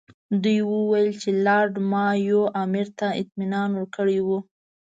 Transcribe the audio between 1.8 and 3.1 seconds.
مایو امیر ته